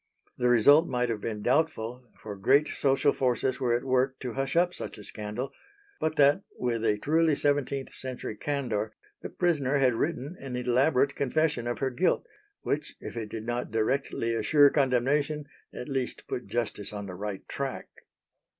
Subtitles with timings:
[0.35, 4.55] The result might have been doubtful, for great social forces were at work to hush
[4.55, 5.53] up such a scandal,
[5.99, 11.67] but that, with a truly seventeenth century candour, the prisoner had written an elaborate confession
[11.67, 12.25] of her guilt,
[12.63, 17.47] which if it did not directly assure condemnation at least put justice on the right
[17.47, 17.87] track.